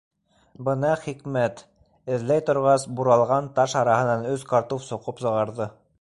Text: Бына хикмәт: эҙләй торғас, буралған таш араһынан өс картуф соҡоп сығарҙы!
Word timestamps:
Бына 0.69 0.93
хикмәт: 1.01 1.61
эҙләй 2.15 2.43
торғас, 2.47 2.87
буралған 3.01 3.53
таш 3.61 3.77
араһынан 3.83 4.29
өс 4.33 4.51
картуф 4.55 4.89
соҡоп 4.91 5.23
сығарҙы! 5.27 5.75